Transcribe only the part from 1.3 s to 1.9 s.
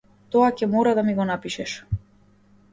напишеш.